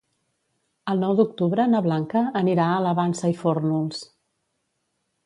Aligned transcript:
El 0.93 1.01
nou 1.05 1.11
d'octubre 1.19 1.65
na 1.73 1.81
Blanca 1.87 2.23
anirà 2.41 2.65
a 2.71 2.79
la 2.87 2.95
Vansa 3.01 3.31
i 3.35 3.37
Fórnols. 3.43 4.01